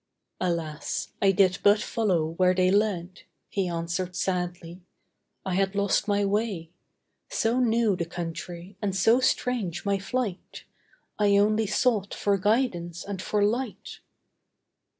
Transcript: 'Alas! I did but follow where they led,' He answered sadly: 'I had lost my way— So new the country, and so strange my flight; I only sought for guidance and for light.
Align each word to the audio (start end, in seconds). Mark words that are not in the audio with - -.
'Alas! 0.39 1.09
I 1.21 1.29
did 1.31 1.59
but 1.61 1.79
follow 1.79 2.31
where 2.31 2.55
they 2.55 2.71
led,' 2.71 3.21
He 3.49 3.67
answered 3.67 4.15
sadly: 4.15 4.81
'I 5.45 5.53
had 5.53 5.75
lost 5.75 6.07
my 6.07 6.25
way— 6.25 6.71
So 7.29 7.59
new 7.59 7.95
the 7.95 8.05
country, 8.05 8.75
and 8.81 8.95
so 8.95 9.19
strange 9.19 9.85
my 9.85 9.99
flight; 9.99 10.63
I 11.19 11.37
only 11.37 11.67
sought 11.67 12.15
for 12.15 12.39
guidance 12.39 13.05
and 13.05 13.21
for 13.21 13.43
light. 13.45 13.99